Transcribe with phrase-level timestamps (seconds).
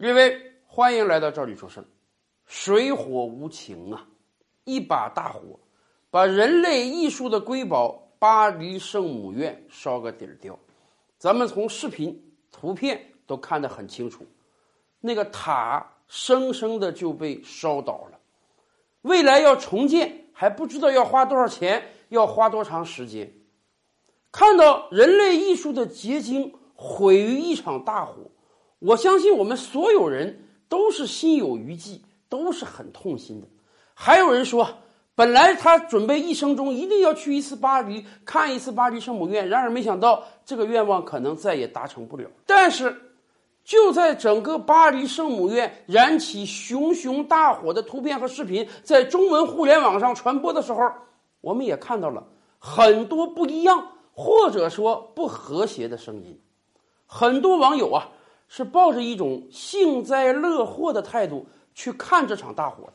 [0.00, 1.82] 各位，欢迎来到这里说事。
[2.46, 4.06] 水火无情啊，
[4.62, 5.58] 一把大火
[6.08, 10.56] 把人类艺术的瑰宝巴黎圣母院烧个底儿掉。
[11.18, 12.16] 咱们从视频、
[12.52, 14.24] 图片都看得很清楚，
[15.00, 18.20] 那个塔生生的就被烧倒了。
[19.02, 23.32] 未来要重建，还不知道要花多少钱，要花多长时间。
[24.30, 28.30] 看到人类艺术的结晶毁于一场大火。
[28.80, 33.46] 我相信我们所有人都是心有余悸，都是很痛心的。
[33.92, 34.68] 还有人说，
[35.16, 42.30] 本来他准备一生中一定要去一次巴黎，看一次巴黎圣母院，然而没想到这个愿望可能再也达成不了。
[42.46, 42.96] 但是，
[43.64, 50.88] 就在整个巴黎圣母院燃起熊熊大火的图片和视频在中文互联网上传播的时候，
[51.40, 52.24] 我们也看到了
[52.60, 56.40] 很多不一样或者说不和谐的声音。
[57.06, 58.08] 很多网友啊。
[58.48, 62.94] 是抱着一种幸灾乐祸的态度去看这场大火的，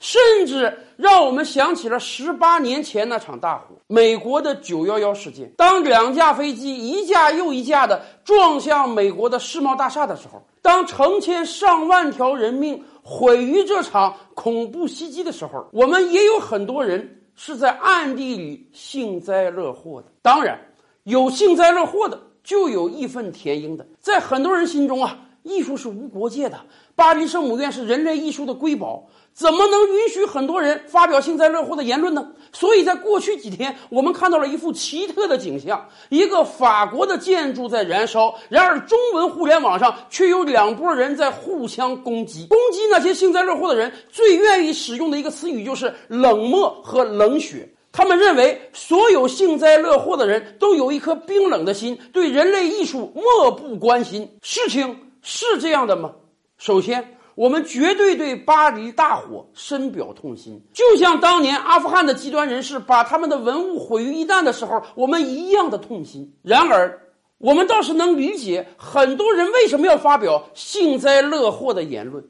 [0.00, 5.52] 甚至让我们想起了十八年前那场大火——美国的九幺幺事件。
[5.56, 20.08] 当两架飞机一架又一架的撞向美国的世贸大厦的时候，当成千上万条人命毁于这场恐怖袭击的时候，我们也有很多人是在暗地里幸灾乐祸的。
[20.22, 20.58] 当然，
[21.04, 22.18] 有幸灾乐祸的。
[22.44, 26.60] 就有义愤填膺的，在很多人心中啊，艺术是无国界的。
[26.94, 32.28] 巴黎圣母院是人类艺术的瑰宝，怎么能允许很多人发表幸灾乐祸的言论呢？
[32.52, 43.92] 所以在过去几天，我们看到了一幅奇特的景象：一个法国的建筑在燃烧，然而中文互联网上却有两拨人在互相攻击，攻击那些幸灾乐祸的人。
[44.08, 47.68] 最愿意使用的一个词语就是冷漠和冷血。
[47.96, 54.28] 他们认为，所有幸灾乐祸的人都有一颗冰冷的心，对人类艺术漠不关心。
[54.42, 56.10] 事情是这样的吗？
[56.58, 66.34] 首先，我们绝对对巴黎大火深表痛心，就像当年阿富汗的极端人士把他们的文物毁于一旦的时候，我们一样的痛心。
[66.42, 67.00] 然而，
[67.38, 72.24] 我们倒是能理解很多人为什么要发表幸灾乐祸的言论，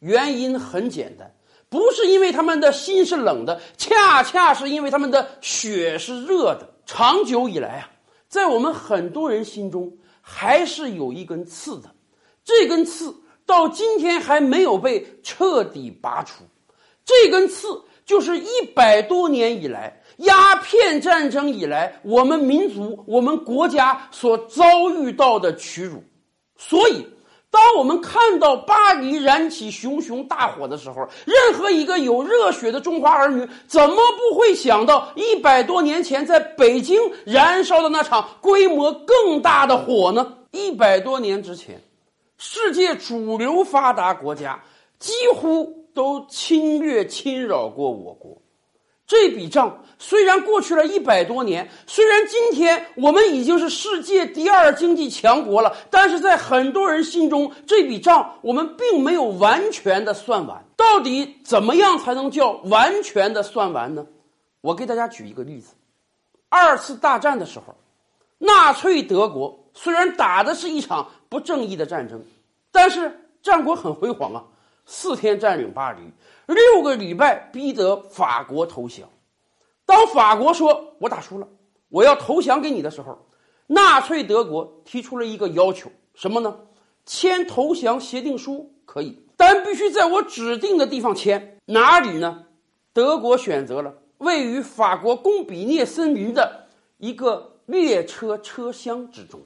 [0.00, 1.32] 原因很简单。
[1.74, 6.72] 不是因为他们的心是冷的，恰恰是因为他们的血是热的。
[6.86, 7.90] 长久以来啊，
[8.28, 11.90] 在我们很多人心中还是有一根刺的，
[12.44, 13.12] 这根刺
[13.44, 16.44] 到今天还没有被彻底拔除。
[17.04, 17.66] 这根刺
[18.06, 26.04] 就是一百多年以来鸦片战争以来我们民族、我们国家所遭遇到的屈辱。
[26.56, 27.04] 所以。
[27.76, 40.38] 我们看到巴黎燃起熊熊大火的时候，任何一个有热血的中华儿女，怎么不会想到一百多年前在北京燃烧的那场规模更大的火呢？
[40.52, 41.82] 一百多年之前，
[42.38, 44.62] 世界主流发达国家
[44.98, 48.40] 几乎都侵略侵扰过我国。
[49.06, 60.64] 这笔账虽然过去了一百多年，虽然今天我们已经是世界第二经济强国了，但是在很多人心中，这笔账我们并没有完全的算完。
[60.76, 64.06] 到底怎么样才能叫完全的算完呢？
[64.60, 65.74] 我给大家举一个例子：
[66.48, 67.74] 二次大战的时候，
[68.38, 72.22] 纳粹德国虽然打的是一场不正义的战争，
[72.72, 74.42] 但是战果很辉煌啊，
[74.86, 76.00] 四天占领巴黎。
[76.46, 79.08] 六个礼拜逼得法国投降。
[79.86, 81.48] 当法国说“我打输了，
[81.88, 83.18] 我要投降给你”的时候，
[83.66, 86.56] 纳粹德国提出了一个要求，什么呢？
[87.06, 91.58] 签投降协定书可以，但必须在我指定的地方签。
[91.66, 92.44] 哪里呢？
[92.92, 96.66] 德国选择了位于法国贡比涅森林的
[96.98, 99.40] 一个列车车厢之中。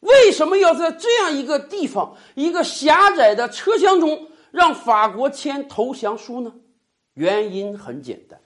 [0.00, 4.26] 为什么要在这样一个地方，一个狭窄的车厢中？
[4.50, 6.52] 让法国签投降书呢？
[7.14, 8.40] 原因很简单，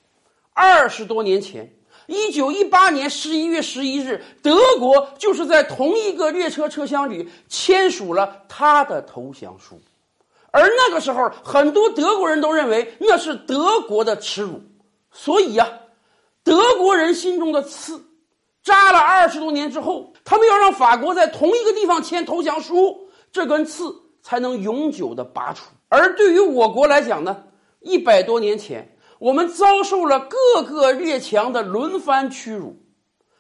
[0.53, 1.73] 二十多年前，
[2.07, 9.81] 一九一八年十一月十一日，德国就是在同一个列车车厢里签署了他的投降书，
[10.51, 14.61] 而那个时候，很多德国人都认为那是德国的耻辱，
[15.13, 15.69] 所以呀，
[16.43, 18.03] 德国人心中的刺
[18.63, 25.67] 扎了二十多年之后，他们要让法国在同一个地方签投降书，这根刺才能永久的拔除。
[25.95, 27.45] 而对于我国来讲呢，
[27.81, 32.77] 一百多年前，我们遭受了各个列强的轮番屈辱。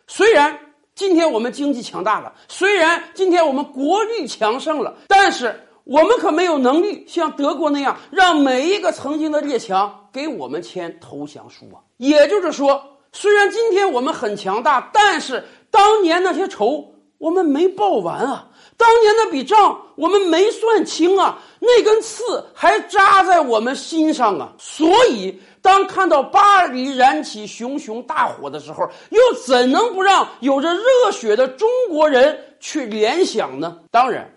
[0.06, 0.56] 虽然
[0.94, 11.82] 今天我们经济强大了，虽然今天我们国力强盛了，但是我们可没有能力像德国那样，让每一个曾经的列强给我们签投降书啊。
[11.96, 12.80] 也就是说，
[13.12, 16.93] 虽然今天我们很强大，但是当年那些仇，
[17.24, 18.46] 我们没报完啊！
[18.76, 21.38] 当年那笔账我们没算清啊！
[21.58, 24.52] 那根刺还扎在我们心上啊！
[24.58, 33.78] 所以，当看到巴黎燃起熊熊大火的时候，又怎能不让有着热血的中国人去联想呢？
[33.90, 34.30] 当然，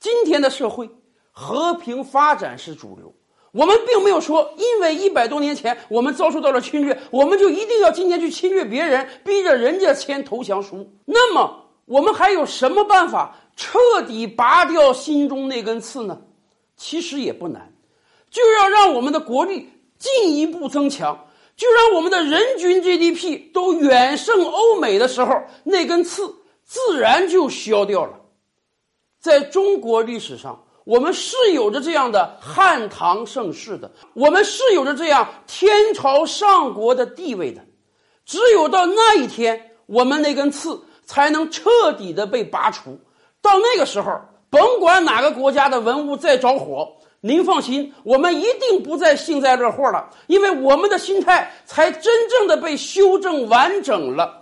[0.00, 0.88] 今天的社会
[1.32, 3.12] 和平发展是主流。
[3.52, 10.90] 我们并没有说，因为一百多年前我们遭受到了侵略，我们就一定要今天去侵略别人，逼着人家签投降书。
[11.04, 16.20] 那么，我们还有什么办法彻底拔掉心中那根刺呢？
[16.76, 17.72] 其实也不难，
[18.30, 19.68] 就要让我们的国力
[19.98, 26.34] 进一步增强，就让我们的人均 GDP 都远胜欧美的时候，那根刺
[26.64, 28.18] 自然就消掉了。
[29.20, 30.64] 在中国历史上。
[30.84, 37.64] 我们是有着这样的汉唐盛世的，我们是有着这样天朝上国的地位的，
[38.26, 42.98] 只有到那一天，我们那根刺才能彻底的被拔除。
[43.40, 44.20] 到那个时候，
[44.50, 46.88] 甭管哪个国家的文物再着火，
[47.20, 54.40] 您放心，我们一定不再幸灾乐祸了，因为我们的心态才真正的被修正完整了。